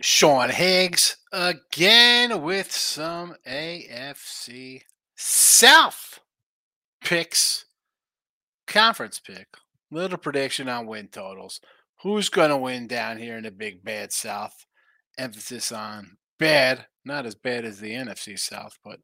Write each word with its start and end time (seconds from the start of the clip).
Sean 0.00 0.48
Higgs 0.48 1.18
again 1.30 2.42
with 2.42 2.72
some 2.72 3.36
AFC 3.46 4.82
South 5.14 6.20
picks, 7.04 7.66
conference 8.66 9.20
pick, 9.20 9.48
little 9.90 10.16
prediction 10.16 10.68
on 10.68 10.86
win 10.86 11.08
totals. 11.08 11.60
Who's 12.02 12.30
going 12.30 12.48
to 12.48 12.56
win 12.56 12.86
down 12.86 13.18
here 13.18 13.36
in 13.36 13.44
the 13.44 13.50
big 13.50 13.84
bad 13.84 14.10
South? 14.10 14.64
Emphasis 15.18 15.70
on 15.70 16.16
bad, 16.38 16.86
not 17.04 17.26
as 17.26 17.34
bad 17.34 17.66
as 17.66 17.78
the 17.78 17.90
NFC 17.90 18.38
South, 18.38 18.78
but 18.82 19.00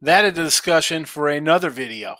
that 0.00 0.24
is 0.24 0.38
a 0.38 0.44
discussion 0.44 1.04
for 1.06 1.28
another 1.28 1.70
video. 1.70 2.14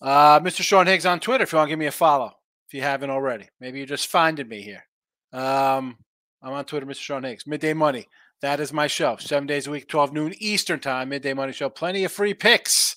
Uh, 0.00 0.38
Mr. 0.38 0.62
Sean 0.62 0.86
Higgs 0.86 1.06
on 1.06 1.18
Twitter 1.18 1.42
if 1.42 1.52
you 1.52 1.56
want 1.56 1.66
to 1.66 1.72
give 1.72 1.78
me 1.78 1.86
a 1.86 1.90
follow, 1.90 2.32
if 2.68 2.74
you 2.74 2.82
haven't 2.82 3.10
already. 3.10 3.48
Maybe 3.58 3.78
you're 3.78 3.86
just 3.86 4.06
finding 4.06 4.46
me 4.46 4.62
here. 4.62 4.84
Um, 5.32 5.98
I'm 6.46 6.52
on 6.52 6.64
Twitter, 6.64 6.86
Mr. 6.86 7.00
Sean 7.00 7.24
Higgs. 7.24 7.44
Midday 7.44 7.74
Money. 7.74 8.06
That 8.40 8.60
is 8.60 8.72
my 8.72 8.86
show. 8.86 9.16
Seven 9.18 9.48
days 9.48 9.66
a 9.66 9.70
week, 9.72 9.88
12 9.88 10.12
noon 10.12 10.34
Eastern 10.38 10.78
time. 10.78 11.08
Midday 11.08 11.34
Money 11.34 11.52
Show. 11.52 11.68
Plenty 11.68 12.04
of 12.04 12.12
free 12.12 12.34
picks. 12.34 12.96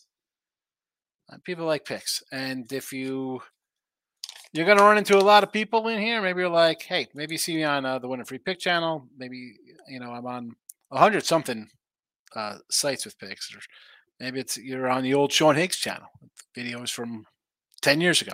Uh, 1.32 1.38
people 1.44 1.66
like 1.66 1.84
picks. 1.84 2.22
And 2.32 2.72
if 2.72 2.94
you 2.94 3.42
you're 4.54 4.66
going 4.66 4.78
to 4.78 4.84
run 4.84 4.98
into 4.98 5.18
a 5.18 5.20
lot 5.20 5.44
of 5.44 5.52
people 5.52 5.88
in 5.88 6.00
here. 6.00 6.22
Maybe 6.22 6.42
you're 6.42 6.50
like, 6.50 6.84
hey, 6.84 7.08
maybe 7.14 7.36
you 7.36 7.38
see 7.38 7.56
me 7.56 7.64
on 7.64 7.86
uh, 7.86 8.00
the 8.00 8.08
Winning 8.08 8.26
Free 8.26 8.40
Pick 8.40 8.60
channel. 8.60 9.08
Maybe 9.18 9.56
you 9.88 10.00
know 10.00 10.12
I'm 10.12 10.26
on 10.26 10.52
a 10.92 10.98
hundred 10.98 11.26
something 11.26 11.70
uh, 12.36 12.58
sites 12.70 13.06
with 13.06 13.18
picks. 13.20 13.54
Or 13.56 13.60
maybe 14.20 14.40
it's 14.40 14.58
you're 14.58 14.90
on 14.90 15.04
the 15.04 15.14
old 15.14 15.32
Sean 15.32 15.56
Higgs 15.56 15.78
channel, 15.78 16.08
videos 16.58 16.92
from 16.92 17.26
ten 17.82 18.02
years 18.02 18.22
ago. 18.22 18.34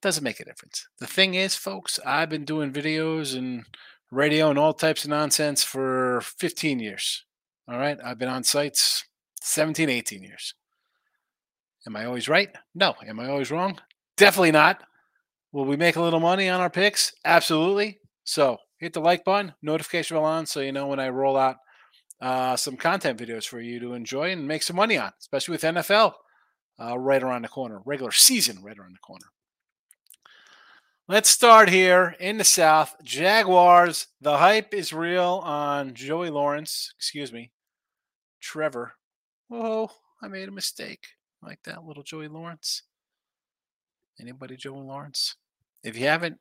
Doesn't 0.00 0.24
make 0.24 0.40
a 0.40 0.44
difference. 0.44 0.86
The 0.98 1.06
thing 1.06 1.34
is, 1.34 1.54
folks, 1.56 1.98
I've 2.06 2.30
been 2.30 2.44
doing 2.44 2.72
videos 2.72 3.36
and 3.36 3.64
radio 4.10 4.50
and 4.50 4.58
all 4.58 4.72
types 4.72 5.04
of 5.04 5.10
nonsense 5.10 5.62
for 5.62 6.20
15 6.22 6.80
years. 6.80 7.24
All 7.68 7.78
right. 7.78 7.98
I've 8.04 8.18
been 8.18 8.28
on 8.28 8.44
sites 8.44 9.04
17, 9.42 9.88
18 9.88 10.22
years. 10.22 10.54
Am 11.86 11.96
I 11.96 12.04
always 12.04 12.28
right? 12.28 12.50
No. 12.74 12.94
Am 13.06 13.20
I 13.20 13.28
always 13.28 13.50
wrong? 13.50 13.78
Definitely 14.16 14.52
not. 14.52 14.82
Will 15.52 15.64
we 15.64 15.76
make 15.76 15.96
a 15.96 16.02
little 16.02 16.20
money 16.20 16.48
on 16.48 16.60
our 16.60 16.70
picks? 16.70 17.12
Absolutely. 17.24 18.00
So 18.24 18.58
hit 18.78 18.92
the 18.92 19.00
like 19.00 19.24
button, 19.24 19.54
notification 19.62 20.16
bell 20.16 20.24
on, 20.24 20.46
so 20.46 20.60
you 20.60 20.72
know 20.72 20.86
when 20.86 21.00
I 21.00 21.08
roll 21.08 21.36
out 21.36 21.56
uh, 22.20 22.56
some 22.56 22.76
content 22.76 23.18
videos 23.18 23.46
for 23.46 23.60
you 23.60 23.80
to 23.80 23.94
enjoy 23.94 24.32
and 24.32 24.46
make 24.46 24.62
some 24.62 24.76
money 24.76 24.98
on, 24.98 25.12
especially 25.20 25.52
with 25.52 25.62
NFL 25.62 26.12
uh, 26.80 26.98
right 26.98 27.22
around 27.22 27.42
the 27.42 27.48
corner, 27.48 27.80
regular 27.84 28.12
season 28.12 28.62
right 28.62 28.78
around 28.78 28.94
the 28.94 28.98
corner. 28.98 29.26
Let's 31.10 31.30
start 31.30 31.70
here 31.70 32.14
in 32.20 32.36
the 32.36 32.44
South. 32.44 32.94
Jaguars. 33.02 34.08
The 34.20 34.36
hype 34.36 34.74
is 34.74 34.92
real 34.92 35.40
on 35.42 35.94
Joey 35.94 36.28
Lawrence. 36.28 36.92
Excuse 36.98 37.32
me, 37.32 37.50
Trevor. 38.42 38.92
Oh, 39.50 39.90
I 40.20 40.28
made 40.28 40.50
a 40.50 40.52
mistake. 40.52 41.06
Like 41.42 41.60
that 41.64 41.86
little 41.86 42.02
Joey 42.02 42.28
Lawrence. 42.28 42.82
Anybody 44.20 44.58
Joey 44.58 44.82
Lawrence? 44.82 45.36
If 45.82 45.96
you 45.96 46.04
haven't 46.04 46.36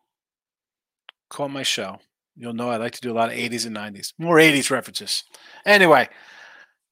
caught 1.29 1.49
my 1.49 1.63
show, 1.63 1.99
you'll 2.35 2.51
know 2.51 2.69
I 2.69 2.75
like 2.75 2.91
to 2.91 3.01
do 3.01 3.13
a 3.13 3.15
lot 3.15 3.29
of 3.29 3.37
80s 3.37 3.65
and 3.65 3.77
90s. 3.77 4.11
More 4.17 4.35
80s 4.35 4.69
references. 4.69 5.23
Anyway, 5.65 6.09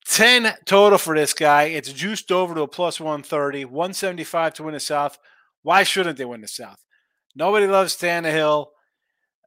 10 0.05 0.53
total 0.63 0.97
for 0.97 1.13
this 1.13 1.33
guy. 1.33 1.63
It's 1.63 1.91
juiced 1.91 2.31
over 2.31 2.55
to 2.55 2.61
a 2.61 2.69
plus 2.69 3.01
130, 3.01 3.65
175 3.65 4.53
to 4.53 4.63
win 4.63 4.75
the 4.75 4.79
South. 4.79 5.17
Why 5.61 5.83
shouldn't 5.83 6.17
they 6.17 6.23
win 6.23 6.39
the 6.39 6.47
South? 6.47 6.77
Nobody 7.35 7.67
loves 7.67 7.95
Tannehill. 7.95 8.67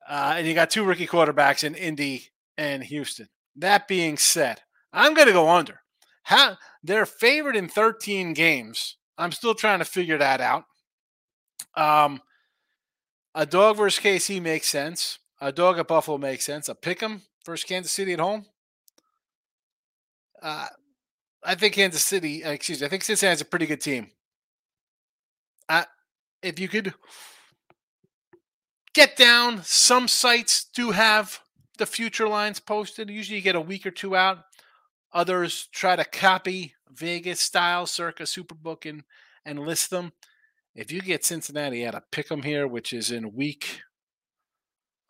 Uh, 0.09 0.35
and 0.37 0.47
you 0.47 0.55
got 0.55 0.71
two 0.71 0.85
rookie 0.85 1.07
quarterbacks 1.07 1.65
in 1.65 1.75
Indy 1.75 2.29
and 2.57 2.83
Houston. 2.83 3.29
That 3.57 3.89
being 3.89 4.17
said, 4.17 4.61
I'm 4.93 5.15
going 5.15 5.27
to 5.27 5.33
go 5.33 5.49
under. 5.49 5.81
How 6.23 6.57
they're 6.83 7.07
favored 7.07 7.57
in 7.57 7.69
13 7.69 8.35
games. 8.35 8.97
I'm 9.17 9.33
still 9.33 9.55
trying 9.55 9.81
to 9.81 9.85
figure 9.85 10.19
that 10.19 10.41
out. 10.41 10.65
Um, 11.75 12.21
a 13.35 13.45
dog 13.45 13.77
versus 13.77 14.03
KC 14.03 14.41
makes 14.41 14.69
sense. 14.69 15.19
A 15.41 15.53
dog 15.53 15.79
at 15.79 15.89
Buffalo 15.89 16.19
makes 16.19 16.45
sense. 16.45 16.69
A 16.69 16.75
pick 16.75 17.03
'em 17.03 17.23
versus 17.45 17.65
Kansas 17.65 17.93
City 17.93 18.13
at 18.13 18.21
home. 18.21 18.47
Uh, 20.43 20.69
I 21.45 21.55
think 21.55 21.75
Kansas 21.75 22.05
City, 22.05 22.45
uh, 22.45 22.51
excuse 22.51 22.81
me, 22.81 22.87
I 22.87 22.91
think 22.91 23.05
Cincinnati 23.05 23.33
has 23.33 23.41
a 23.41 23.45
pretty 23.45 23.67
good 23.67 23.81
team. 23.81 24.11
Uh, 25.69 25.85
if 26.43 26.59
you 26.59 26.69
could 26.69 26.95
get 28.99 29.17
down. 29.17 29.63
Some 29.63 30.09
sites 30.09 30.67
do 30.75 30.91
have 30.91 31.39
the 31.79 31.87
future 31.87 32.27
lines 32.27 32.59
posted. 32.59 33.09
Usually 33.09 33.37
you 33.37 33.43
get 33.43 33.55
a 33.55 33.61
week 33.61 33.87
or 33.87 33.93
two 33.93 34.17
out. 34.17 34.39
Others 35.13 35.69
try 35.71 35.95
to 35.95 36.05
copy 36.05 36.75
Vegas 36.91 37.39
style 37.39 37.87
circa 37.87 38.25
Superbook 38.25 38.91
and, 38.91 39.05
and 39.45 39.61
list 39.61 39.91
them. 39.91 40.11
If 40.75 40.91
you 40.91 41.01
get 41.01 41.25
Cincinnati 41.25 41.85
at 41.85 41.95
a 41.95 42.03
pick 42.11 42.27
them 42.27 42.43
here, 42.43 42.67
which 42.67 42.93
is 42.93 43.13
in 43.13 43.37
week, 43.37 43.83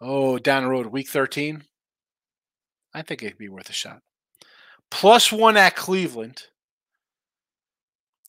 oh, 0.03 0.37
down 0.37 0.65
the 0.65 0.69
road, 0.69 0.89
week 0.89 1.09
13, 1.09 1.65
I 2.93 3.01
think 3.01 3.23
it'd 3.23 3.39
be 3.39 3.49
worth 3.49 3.71
a 3.71 3.73
shot. 3.73 4.03
Plus 4.91 5.33
one 5.33 5.57
at 5.57 5.77
Cleveland. 5.77 6.43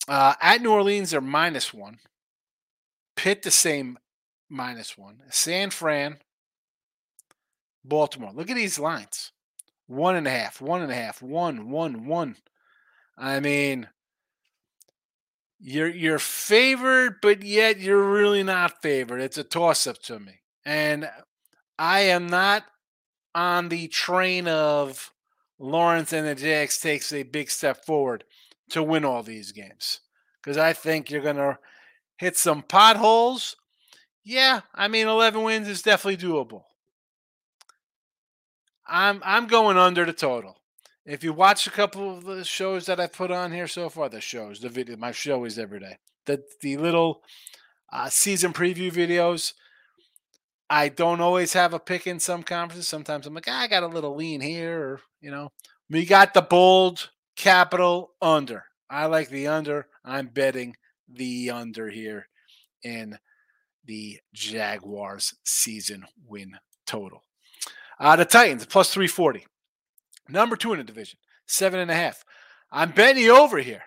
Uh, 0.08 0.36
at 0.42 0.62
New 0.62 0.72
Orleans, 0.72 1.12
they're 1.12 1.20
minus 1.20 1.74
one. 1.74 1.98
Pitt 3.18 3.42
the 3.42 3.52
same 3.52 4.00
minus 4.50 4.98
one. 4.98 5.20
San 5.30 5.70
Fran, 5.70 6.18
Baltimore. 7.84 8.32
Look 8.34 8.50
at 8.50 8.56
these 8.56 8.80
lines. 8.80 9.32
One 9.88 10.16
and 10.16 10.28
a 10.28 10.32
half, 10.32 10.62
one 10.62 10.82
and 10.82 10.92
a 10.92 10.96
half, 10.96 11.22
one, 11.22 11.70
one, 11.70 12.06
one. 12.06 12.36
I 13.18 13.40
mean, 13.40 13.88
you're 15.60 15.90
you're 15.90 16.20
favored, 16.20 17.18
but 17.22 17.44
yet 17.44 17.80
you're 17.80 18.12
really 18.12 18.44
not 18.44 18.82
favored. 18.82 19.22
It's 19.22 19.38
a 19.38 19.44
toss-up 19.44 20.02
to 20.04 20.20
me. 20.20 20.42
And 20.66 21.10
I 21.78 22.02
am 22.02 22.28
not 22.28 22.66
on 23.36 23.70
the 23.70 23.88
train 23.88 24.48
of 24.48 25.12
Lawrence 25.58 26.14
and 26.14 26.28
the 26.28 26.36
Jags 26.36 26.80
takes 26.80 27.12
a 27.12 27.24
big 27.24 27.50
step 27.50 27.86
forward 27.86 28.24
to 28.70 28.84
win 28.84 29.04
all 29.04 29.24
these 29.24 29.52
games. 29.52 30.00
Because 30.42 30.58
I 30.58 30.74
think 30.74 31.10
you're 31.10 31.22
gonna 31.22 31.60
hit 32.18 32.38
some 32.38 32.62
potholes 32.62 33.56
yeah, 34.24 34.62
I 34.74 34.88
mean, 34.88 35.08
11 35.08 35.42
wins 35.44 35.68
is 35.68 35.82
definitely 35.82 36.18
doable. 36.18 36.64
I'm 38.90 39.22
I'm 39.24 39.48
going 39.48 39.78
under 39.78 40.06
the 40.06 40.14
total. 40.14 40.58
If 41.06 41.24
you 41.24 41.34
watch 41.34 41.68
a 41.68 41.72
couple 41.72 42.18
of 42.18 42.26
the 42.26 42.44
shows 42.44 42.86
that 42.88 43.00
I 43.00 43.08
put 43.08 43.32
on 43.32 43.52
here 43.52 43.68
so 43.68 43.90
far, 43.90 44.10
the 44.10 44.22
shows, 44.22 44.60
the 44.60 44.70
video, 44.70 44.98
my 44.98 45.12
show 45.12 45.46
is 45.46 45.60
every 45.60 45.80
day. 45.80 45.98
The 46.26 46.44
the 46.62 46.78
little 46.78 47.24
uh, 47.92 48.10
season 48.10 48.54
preview 48.54 48.92
videos. 48.92 49.54
I 50.70 50.90
don't 50.90 51.22
always 51.22 51.54
have 51.54 51.74
a 51.74 51.80
pick 51.80 52.06
in 52.06 52.20
some 52.20 52.44
conferences. 52.44 52.88
Sometimes 52.88 53.26
I'm 53.26 53.34
like, 53.34 53.48
ah, 53.48 53.62
I 53.62 53.68
got 53.68 53.84
a 53.84 53.88
little 53.88 54.16
lean 54.16 54.42
here, 54.42 54.80
or 54.80 55.02
you 55.22 55.32
know, 55.32 55.52
we 55.90 56.06
got 56.06 56.34
the 56.34 56.42
bold 56.42 57.10
capital 57.36 58.12
under. 58.22 58.66
I 58.90 59.06
like 59.06 59.30
the 59.30 59.48
under. 59.48 59.88
I'm 60.04 60.28
betting 60.28 60.76
the 61.08 61.52
under 61.52 61.90
here 61.90 62.28
in 62.84 63.18
the 63.90 64.20
Jaguars 64.36 65.34
season 65.44 66.06
win 66.28 66.52
total. 66.86 67.24
Uh, 68.00 68.16
the 68.16 68.24
Titans 68.24 68.68
plus 68.68 68.94
340. 68.94 69.48
Number 70.30 70.56
two 70.56 70.74
in 70.74 70.78
the 70.78 70.84
division, 70.84 71.18
seven 71.48 71.80
and 71.80 71.90
a 71.90 71.96
half. 71.96 72.24
I'm 72.72 72.94
you 73.18 73.36
over 73.36 73.58
here. 73.58 73.82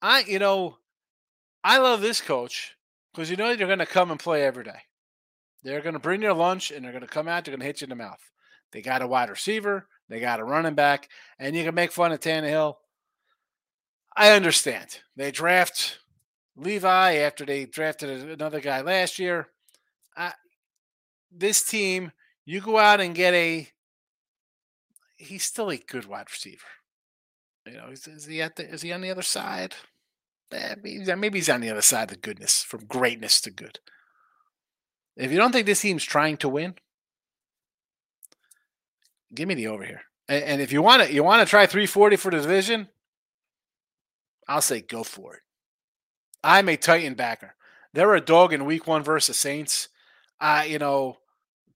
I, 0.00 0.20
you 0.20 0.38
know, 0.38 0.78
I 1.64 1.78
love 1.78 2.00
this 2.00 2.20
coach 2.20 2.76
because 3.12 3.28
you 3.28 3.36
know 3.36 3.56
they're 3.56 3.66
going 3.66 3.80
to 3.80 3.86
come 3.86 4.12
and 4.12 4.20
play 4.20 4.44
every 4.44 4.62
day. 4.62 4.82
They're 5.64 5.80
going 5.80 5.94
to 5.94 5.98
bring 5.98 6.20
their 6.20 6.32
lunch 6.32 6.70
and 6.70 6.84
they're 6.84 6.92
going 6.92 7.02
to 7.02 7.08
come 7.08 7.26
out. 7.26 7.44
They're 7.44 7.52
going 7.52 7.60
to 7.60 7.66
hit 7.66 7.80
you 7.80 7.86
in 7.86 7.90
the 7.90 7.96
mouth. 7.96 8.20
They 8.70 8.82
got 8.82 9.02
a 9.02 9.08
wide 9.08 9.30
receiver. 9.30 9.88
They 10.08 10.20
got 10.20 10.38
a 10.38 10.44
running 10.44 10.74
back, 10.74 11.08
and 11.40 11.56
you 11.56 11.64
can 11.64 11.74
make 11.74 11.90
fun 11.90 12.12
of 12.12 12.20
Tannehill. 12.20 12.74
I 14.16 14.30
understand. 14.30 15.00
They 15.16 15.32
draft 15.32 15.98
Levi 16.60 17.14
after 17.14 17.44
they 17.44 17.64
drafted 17.64 18.10
another 18.28 18.60
guy 18.60 18.80
last 18.82 19.18
year. 19.18 19.48
I, 20.16 20.32
this 21.30 21.62
team, 21.62 22.12
you 22.44 22.60
go 22.60 22.78
out 22.78 23.00
and 23.00 23.14
get 23.14 23.34
a. 23.34 23.68
He's 25.16 25.44
still 25.44 25.70
a 25.70 25.76
good 25.76 26.06
wide 26.06 26.30
receiver. 26.30 26.66
You 27.66 27.74
know, 27.74 27.88
is, 27.90 28.06
is 28.06 28.26
he 28.26 28.42
at 28.42 28.56
the? 28.56 28.68
Is 28.68 28.82
he 28.82 28.92
on 28.92 29.00
the 29.00 29.10
other 29.10 29.22
side? 29.22 29.74
Eh, 30.52 30.74
maybe 30.82 31.38
he's 31.38 31.48
on 31.48 31.60
the 31.60 31.70
other 31.70 31.82
side 31.82 32.10
of 32.10 32.22
goodness, 32.22 32.62
from 32.62 32.86
greatness 32.86 33.40
to 33.42 33.50
good. 33.50 33.78
If 35.16 35.30
you 35.30 35.38
don't 35.38 35.52
think 35.52 35.66
this 35.66 35.80
team's 35.80 36.04
trying 36.04 36.38
to 36.38 36.48
win, 36.48 36.74
give 39.34 39.46
me 39.46 39.54
the 39.54 39.68
over 39.68 39.84
here. 39.84 40.02
And, 40.28 40.44
and 40.44 40.60
if 40.60 40.72
you 40.72 40.82
want 40.82 41.02
to, 41.04 41.12
you 41.12 41.22
want 41.22 41.46
to 41.46 41.48
try 41.48 41.66
340 41.66 42.16
for 42.16 42.30
the 42.30 42.40
division, 42.40 42.88
I'll 44.48 44.60
say 44.60 44.80
go 44.80 45.04
for 45.04 45.34
it. 45.34 45.42
I'm 46.42 46.68
a 46.68 46.76
Titan 46.76 47.14
backer. 47.14 47.54
They're 47.92 48.14
a 48.14 48.20
dog 48.20 48.52
in 48.52 48.64
week 48.64 48.86
one 48.86 49.02
versus 49.02 49.36
Saints. 49.36 49.88
Uh, 50.40 50.64
you 50.66 50.78
know, 50.78 51.18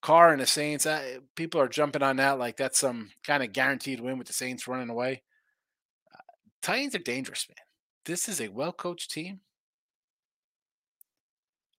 Carr 0.00 0.32
and 0.32 0.40
the 0.40 0.46
Saints. 0.46 0.86
I, 0.86 1.18
people 1.34 1.60
are 1.60 1.68
jumping 1.68 2.02
on 2.02 2.16
that 2.16 2.38
like 2.38 2.56
that's 2.56 2.78
some 2.78 3.10
kind 3.26 3.42
of 3.42 3.52
guaranteed 3.52 4.00
win 4.00 4.18
with 4.18 4.26
the 4.26 4.32
Saints 4.32 4.68
running 4.68 4.90
away. 4.90 5.22
Uh, 6.14 6.20
Titans 6.62 6.94
are 6.94 6.98
dangerous, 6.98 7.46
man. 7.48 7.64
This 8.04 8.28
is 8.28 8.40
a 8.40 8.48
well 8.48 8.72
coached 8.72 9.10
team. 9.10 9.40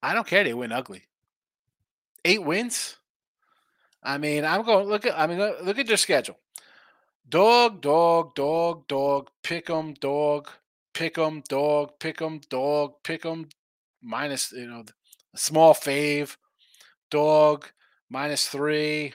I 0.01 0.13
don't 0.13 0.27
care. 0.27 0.43
They 0.43 0.53
win 0.53 0.71
ugly. 0.71 1.03
Eight 2.23 2.43
wins. 2.43 2.97
I 4.03 4.17
mean, 4.19 4.45
I'm 4.45 4.63
going 4.63 4.87
look 4.87 5.05
at. 5.05 5.17
I 5.17 5.25
mean, 5.27 5.39
look 5.39 5.79
at 5.79 5.87
their 5.87 5.97
schedule. 5.97 6.37
Dog, 7.27 7.81
dog, 7.81 8.35
dog, 8.35 8.87
dog. 8.87 9.29
Pick 9.41 9.69
'em, 9.69 9.93
dog. 9.95 10.49
Pick 10.95 11.17
'em, 11.19 11.43
dog. 11.49 11.99
Pick 11.99 12.21
'em, 12.21 12.39
dog. 12.49 13.03
Pick 13.03 13.25
'em. 13.25 13.49
Minus, 14.01 14.51
you 14.53 14.65
know, 14.65 14.85
small 15.35 15.75
fave. 15.75 16.37
Dog 17.11 17.69
minus 18.09 18.47
three. 18.47 19.13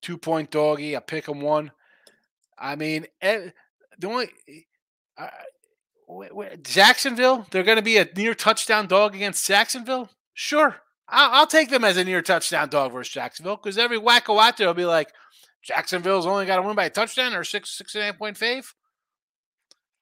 Two 0.00 0.18
point 0.18 0.50
doggy. 0.50 0.96
I 0.96 1.00
pick 1.00 1.28
'em 1.28 1.40
one. 1.40 1.70
I 2.58 2.76
mean, 2.76 3.06
the 3.20 3.52
only. 4.04 4.30
Uh, 5.16 5.28
Jacksonville, 6.62 7.46
they're 7.50 7.62
going 7.62 7.76
to 7.76 7.82
be 7.82 7.98
a 7.98 8.08
near 8.16 8.34
touchdown 8.34 8.86
dog 8.86 9.14
against 9.14 9.46
Jacksonville. 9.46 10.10
Sure, 10.34 10.76
I'll, 11.08 11.30
I'll 11.40 11.46
take 11.46 11.68
them 11.70 11.84
as 11.84 11.96
a 11.96 12.04
near 12.04 12.22
touchdown 12.22 12.68
dog 12.70 12.92
versus 12.92 13.12
Jacksonville 13.12 13.56
because 13.56 13.78
every 13.78 13.98
wacko 13.98 14.40
out 14.40 14.56
there 14.56 14.66
will 14.66 14.74
be 14.74 14.84
like, 14.84 15.12
Jacksonville's 15.62 16.26
only 16.26 16.46
got 16.46 16.56
to 16.56 16.62
win 16.62 16.74
by 16.74 16.86
a 16.86 16.90
touchdown 16.90 17.34
or 17.34 17.44
six 17.44 17.70
six 17.70 17.94
and 17.94 18.02
a 18.02 18.06
half 18.06 18.18
point 18.18 18.38
fave. 18.38 18.72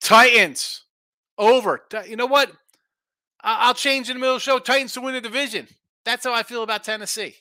Titans 0.01 0.85
over. 1.40 1.82
You 2.06 2.16
know 2.16 2.26
what? 2.26 2.52
I'll 3.42 3.75
change 3.75 4.10
in 4.10 4.16
the 4.16 4.20
middle 4.20 4.37
of 4.37 4.42
the 4.42 4.44
show. 4.44 4.58
Titans 4.58 4.92
to 4.92 5.00
win 5.00 5.14
the 5.14 5.20
division. 5.20 5.66
That's 6.04 6.25
how 6.25 6.34
I 6.34 6.42
feel 6.42 6.62
about 6.62 6.84
Tennessee. 6.84 7.37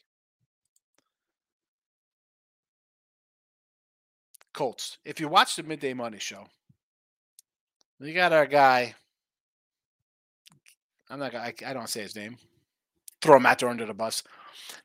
Colts. 4.54 4.98
If 5.06 5.20
you 5.20 5.28
watch 5.28 5.56
the 5.56 5.64
midday 5.64 5.94
money 5.94 6.20
show, 6.20 6.48
we 8.00 8.14
got 8.14 8.34
our 8.34 8.46
guy. 8.46 8.96
I'm 11.10 11.20
not. 11.20 11.36
I, 11.36 11.54
I 11.66 11.74
don't 11.74 11.90
say 11.90 12.02
his 12.02 12.16
name. 12.16 12.38
Throw 13.22 13.38
him 13.38 13.46
out 13.46 13.60
there 13.60 13.70
under 13.70 13.86
the 13.86 13.94
bus. 13.94 14.24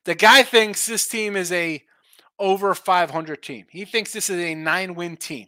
The 0.03 0.15
guy 0.15 0.43
thinks 0.43 0.85
this 0.85 1.07
team 1.07 1.35
is 1.35 1.51
a 1.51 1.81
over 2.37 2.75
500 2.75 3.41
team. 3.41 3.65
He 3.69 3.85
thinks 3.85 4.11
this 4.11 4.29
is 4.29 4.39
a 4.39 4.55
nine 4.55 4.95
win 4.95 5.15
team 5.15 5.47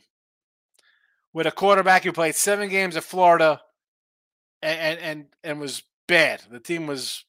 with 1.38 1.45
a 1.45 1.51
quarterback 1.51 2.04
who 2.04 2.12
played 2.12 2.34
seven 2.34 2.68
games 2.68 2.98
at 2.98 3.04
Florida 3.04 3.62
and 4.63 5.00
and 5.00 5.25
and 5.44 5.60
was 5.60 5.84
bad. 6.07 6.42
The 6.50 6.60
team 6.60 6.88
was 6.88 7.25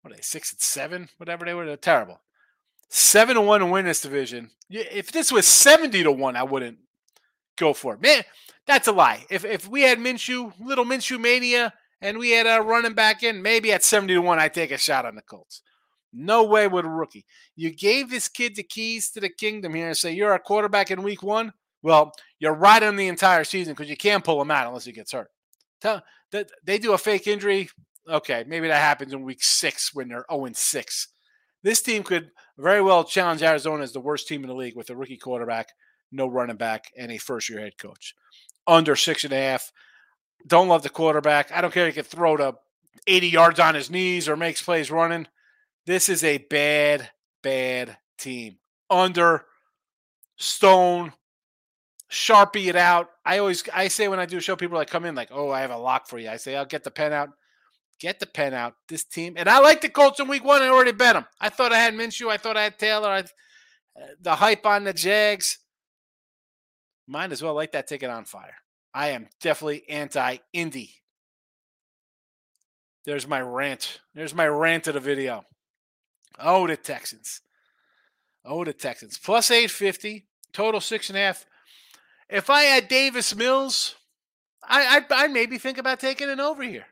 what 0.00 0.12
are 0.12 0.16
they 0.16 0.22
six 0.22 0.50
and 0.50 0.60
seven, 0.62 1.10
whatever 1.18 1.44
they 1.44 1.52
were. 1.52 1.66
They're 1.66 1.76
terrible. 1.76 2.22
Seven 2.88 3.34
to 3.34 3.42
one 3.42 3.60
to 3.60 3.66
win 3.66 3.84
this 3.84 4.00
division. 4.00 4.50
If 4.70 5.12
this 5.12 5.30
was 5.30 5.46
seventy 5.46 6.02
to 6.04 6.10
one, 6.10 6.36
I 6.36 6.44
wouldn't 6.44 6.78
go 7.58 7.74
for 7.74 7.92
it. 7.92 8.00
Man, 8.00 8.22
that's 8.66 8.88
a 8.88 8.92
lie. 8.92 9.26
If 9.28 9.44
if 9.44 9.68
we 9.68 9.82
had 9.82 9.98
Minshew, 9.98 10.54
little 10.58 10.86
Minshew 10.86 11.20
mania, 11.20 11.74
and 12.00 12.16
we 12.16 12.30
had 12.30 12.46
a 12.46 12.62
running 12.62 12.94
back 12.94 13.22
in, 13.22 13.42
maybe 13.42 13.74
at 13.74 13.84
70 13.84 14.14
to 14.14 14.20
1, 14.20 14.38
I'd 14.38 14.54
take 14.54 14.70
a 14.70 14.78
shot 14.78 15.04
on 15.04 15.16
the 15.16 15.22
Colts. 15.22 15.60
No 16.12 16.44
way 16.44 16.66
with 16.66 16.84
a 16.84 16.88
rookie. 16.88 17.26
You 17.56 17.70
gave 17.74 18.08
this 18.08 18.28
kid 18.28 18.56
the 18.56 18.62
keys 18.62 19.10
to 19.10 19.20
the 19.20 19.28
kingdom 19.28 19.74
here 19.74 19.88
and 19.88 19.96
say 19.96 20.12
you're 20.12 20.34
a 20.34 20.38
quarterback 20.38 20.90
in 20.90 21.02
week 21.02 21.22
one. 21.22 21.52
Well, 21.86 22.10
you're 22.40 22.52
right 22.52 22.82
on 22.82 22.96
the 22.96 23.06
entire 23.06 23.44
season 23.44 23.72
because 23.72 23.88
you 23.88 23.96
can't 23.96 24.24
pull 24.24 24.42
him 24.42 24.50
out 24.50 24.66
unless 24.66 24.86
he 24.86 24.90
gets 24.90 25.12
hurt. 25.12 25.30
They 26.64 26.78
do 26.78 26.94
a 26.94 26.98
fake 26.98 27.28
injury. 27.28 27.70
Okay, 28.08 28.44
maybe 28.44 28.66
that 28.66 28.82
happens 28.82 29.12
in 29.12 29.22
week 29.22 29.40
six 29.40 29.94
when 29.94 30.08
they're 30.08 30.26
0 30.28 30.48
6. 30.52 31.08
This 31.62 31.82
team 31.82 32.02
could 32.02 32.32
very 32.58 32.82
well 32.82 33.04
challenge 33.04 33.40
Arizona 33.40 33.84
as 33.84 33.92
the 33.92 34.00
worst 34.00 34.26
team 34.26 34.42
in 34.42 34.48
the 34.48 34.56
league 34.56 34.74
with 34.74 34.90
a 34.90 34.96
rookie 34.96 35.16
quarterback, 35.16 35.68
no 36.10 36.26
running 36.26 36.56
back, 36.56 36.90
and 36.98 37.12
a 37.12 37.18
first 37.18 37.48
year 37.48 37.60
head 37.60 37.78
coach 37.78 38.16
under 38.66 38.96
six 38.96 39.22
and 39.22 39.32
a 39.32 39.36
half. 39.36 39.70
Don't 40.44 40.66
love 40.66 40.82
the 40.82 40.88
quarterback. 40.88 41.52
I 41.52 41.60
don't 41.60 41.72
care 41.72 41.86
if 41.86 41.94
he 41.94 42.02
can 42.02 42.04
throw 42.04 42.36
to 42.36 42.56
80 43.06 43.28
yards 43.28 43.60
on 43.60 43.76
his 43.76 43.92
knees 43.92 44.28
or 44.28 44.36
makes 44.36 44.60
plays 44.60 44.90
running. 44.90 45.28
This 45.86 46.08
is 46.08 46.24
a 46.24 46.38
bad, 46.38 47.10
bad 47.44 47.96
team. 48.18 48.56
Under 48.90 49.44
Stone, 50.36 51.12
Sharpie 52.10 52.68
it 52.68 52.76
out. 52.76 53.10
I 53.24 53.38
always 53.38 53.64
I 53.74 53.88
say 53.88 54.08
when 54.08 54.20
I 54.20 54.26
do 54.26 54.38
a 54.38 54.40
show, 54.40 54.56
people 54.56 54.78
like 54.78 54.90
come 54.90 55.04
in 55.04 55.14
like, 55.14 55.30
oh, 55.32 55.50
I 55.50 55.60
have 55.60 55.70
a 55.70 55.76
lock 55.76 56.06
for 56.06 56.18
you. 56.18 56.28
I 56.28 56.36
say, 56.36 56.56
I'll 56.56 56.64
get 56.64 56.84
the 56.84 56.90
pen 56.90 57.12
out. 57.12 57.30
Get 57.98 58.20
the 58.20 58.26
pen 58.26 58.54
out. 58.54 58.74
This 58.88 59.04
team, 59.04 59.34
and 59.36 59.48
I 59.48 59.58
like 59.60 59.80
the 59.80 59.88
Colts 59.88 60.20
in 60.20 60.28
week 60.28 60.44
one. 60.44 60.62
I 60.62 60.68
already 60.68 60.92
bet 60.92 61.14
them. 61.14 61.26
I 61.40 61.48
thought 61.48 61.72
I 61.72 61.78
had 61.78 61.94
Minshew. 61.94 62.28
I 62.28 62.36
thought 62.36 62.56
I 62.56 62.64
had 62.64 62.78
Taylor. 62.78 63.08
I, 63.08 63.24
the 64.20 64.36
hype 64.36 64.66
on 64.66 64.84
the 64.84 64.92
Jags. 64.92 65.58
Might 67.08 67.32
as 67.32 67.42
well 67.42 67.54
light 67.54 67.72
that 67.72 67.86
ticket 67.86 68.10
on 68.10 68.24
fire. 68.24 68.56
I 68.92 69.08
am 69.08 69.28
definitely 69.40 69.88
anti 69.88 70.38
Indy. 70.52 70.94
There's 73.04 73.26
my 73.26 73.40
rant. 73.40 74.00
There's 74.14 74.34
my 74.34 74.46
rant 74.46 74.88
of 74.88 74.94
the 74.94 75.00
video. 75.00 75.44
Oh, 76.38 76.66
the 76.66 76.76
Texans. 76.76 77.40
Oh, 78.44 78.64
the 78.64 78.72
Texans. 78.72 79.18
Plus 79.18 79.50
850, 79.50 80.26
total 80.52 80.80
six 80.80 81.08
and 81.08 81.16
a 81.16 81.20
half. 81.20 81.46
If 82.28 82.50
I 82.50 82.62
had 82.62 82.88
Davis 82.88 83.34
Mills, 83.34 83.94
I, 84.62 85.04
I, 85.10 85.24
I 85.24 85.28
maybe 85.28 85.58
think 85.58 85.78
about 85.78 86.00
taking 86.00 86.28
it 86.28 86.40
over 86.40 86.62
here 86.62 86.86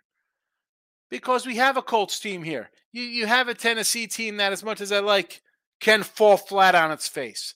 because 1.11 1.47
we 1.47 1.57
have 1.57 1.77
a 1.77 1.83
Colts 1.83 2.21
team 2.21 2.43
here. 2.43 2.71
You, 2.93 3.03
you 3.03 3.27
have 3.27 3.49
a 3.49 3.55
Tennessee 3.55 4.07
team 4.07 4.37
that, 4.37 4.53
as 4.53 4.63
much 4.63 4.81
as 4.81 4.93
I 4.93 5.01
like, 5.01 5.43
can 5.81 6.03
fall 6.03 6.37
flat 6.37 6.75
on 6.75 6.93
its 6.93 7.09
face. 7.09 7.55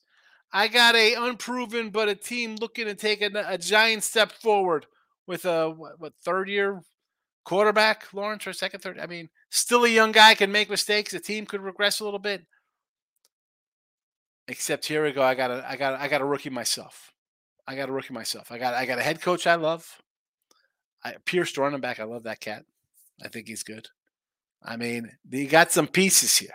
I 0.52 0.68
got 0.68 0.96
a 0.96 1.14
unproven 1.14 1.90
but 1.90 2.08
a 2.08 2.14
team 2.14 2.56
looking 2.56 2.86
to 2.86 2.94
take 2.94 3.22
a, 3.22 3.30
a 3.46 3.58
giant 3.58 4.02
step 4.02 4.32
forward 4.32 4.86
with 5.26 5.44
a 5.44 5.70
what, 5.70 6.00
what, 6.00 6.12
third 6.24 6.48
year 6.48 6.80
quarterback, 7.44 8.12
Lawrence, 8.12 8.46
or 8.46 8.52
second, 8.52 8.80
third. 8.80 8.98
I 8.98 9.06
mean, 9.06 9.28
still 9.50 9.84
a 9.84 9.88
young 9.88 10.12
guy 10.12 10.34
can 10.34 10.50
make 10.50 10.70
mistakes. 10.70 11.12
The 11.12 11.20
team 11.20 11.46
could 11.46 11.60
regress 11.60 12.00
a 12.00 12.04
little 12.04 12.18
bit. 12.18 12.44
Except 14.48 14.86
here 14.86 15.04
we 15.04 15.12
go. 15.12 15.22
I 15.22 15.34
got 15.34 15.50
a 15.50 15.64
I 15.68 15.76
got 15.76 16.00
I 16.00 16.08
got 16.08 16.22
a 16.22 16.24
rookie 16.24 16.50
myself. 16.50 17.12
I 17.68 17.74
got 17.74 17.90
a 17.90 17.92
rookie 17.92 18.14
myself. 18.14 18.50
I 18.50 18.56
got 18.56 18.72
I 18.72 18.86
got 18.86 18.98
a 18.98 19.02
head 19.02 19.20
coach 19.20 19.46
I 19.46 19.56
love. 19.56 20.00
I 21.04 21.16
Pierce 21.26 21.56
running 21.58 21.80
back. 21.80 22.00
I 22.00 22.04
love 22.04 22.22
that 22.22 22.40
cat. 22.40 22.64
I 23.22 23.28
think 23.28 23.46
he's 23.46 23.62
good. 23.62 23.88
I 24.62 24.76
mean, 24.78 25.12
you 25.30 25.46
got 25.46 25.70
some 25.70 25.86
pieces 25.86 26.38
here. 26.38 26.54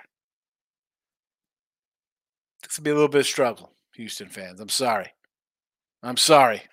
This 2.64 2.78
will 2.78 2.84
be 2.84 2.90
a 2.90 2.96
little 2.96 3.10
bit 3.10 3.22
of 3.22 3.28
struggle. 3.28 3.72
Houston 3.94 4.28
fans. 4.28 4.60
I'm 4.60 4.70
sorry. 4.70 5.14
I'm 6.02 6.18
sorry. 6.18 6.64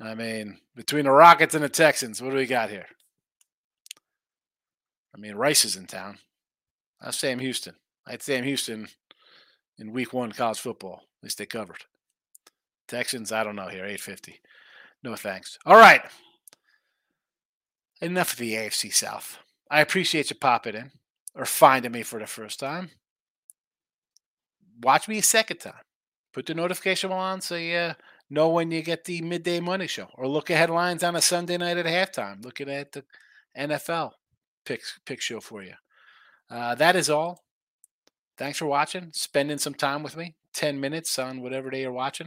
I 0.00 0.14
mean, 0.14 0.58
between 0.74 1.04
the 1.04 1.10
Rockets 1.10 1.54
and 1.54 1.62
the 1.62 1.68
Texans, 1.68 2.22
what 2.22 2.30
do 2.30 2.36
we 2.36 2.46
got 2.46 2.70
here? 2.70 2.86
I 5.14 5.18
mean, 5.18 5.34
Rice 5.34 5.66
is 5.66 5.76
in 5.76 5.86
town. 5.86 6.18
I'd 7.02 7.14
say 7.14 7.30
I'm 7.30 7.40
Houston. 7.40 7.74
I'd 8.06 8.22
say 8.22 8.38
I'm 8.38 8.44
Houston 8.44 8.88
in 9.78 9.92
week 9.92 10.14
one 10.14 10.32
college 10.32 10.60
football. 10.60 11.02
At 11.20 11.24
least 11.24 11.38
they 11.38 11.46
covered. 11.46 11.84
Texans, 12.88 13.32
I 13.32 13.44
don't 13.44 13.56
know 13.56 13.68
here, 13.68 13.84
850. 13.84 14.40
No 15.02 15.14
thanks. 15.14 15.58
All 15.64 15.76
right. 15.76 16.02
Enough 18.00 18.32
of 18.32 18.38
the 18.38 18.54
AFC 18.54 18.92
South. 18.92 19.38
I 19.70 19.80
appreciate 19.80 20.30
you 20.30 20.36
popping 20.36 20.74
in 20.74 20.90
or 21.34 21.44
finding 21.44 21.92
me 21.92 22.02
for 22.02 22.18
the 22.18 22.26
first 22.26 22.58
time. 22.58 22.90
Watch 24.82 25.08
me 25.08 25.18
a 25.18 25.22
second 25.22 25.58
time. 25.58 25.74
Put 26.32 26.46
the 26.46 26.54
notification 26.54 27.12
on 27.12 27.40
so 27.40 27.56
you 27.56 27.94
know 28.30 28.48
when 28.48 28.70
you 28.70 28.82
get 28.82 29.04
the 29.04 29.22
midday 29.22 29.60
money 29.60 29.86
show, 29.86 30.08
or 30.14 30.28
look 30.28 30.50
at 30.50 30.58
headlines 30.58 31.02
on 31.02 31.16
a 31.16 31.22
Sunday 31.22 31.56
night 31.56 31.78
at 31.78 31.86
halftime, 31.86 32.44
looking 32.44 32.68
at 32.68 32.92
the 32.92 33.04
NFL 33.56 34.12
pick 34.64 34.82
pick 35.06 35.20
show 35.20 35.40
for 35.40 35.62
you. 35.62 35.74
Uh, 36.50 36.74
that 36.74 36.94
is 36.94 37.08
all. 37.10 37.42
Thanks 38.36 38.58
for 38.58 38.66
watching, 38.66 39.10
spending 39.12 39.58
some 39.58 39.74
time 39.74 40.02
with 40.02 40.16
me. 40.16 40.36
Ten 40.52 40.78
minutes 40.78 41.18
on 41.18 41.40
whatever 41.40 41.70
day 41.70 41.82
you're 41.82 41.92
watching. 41.92 42.26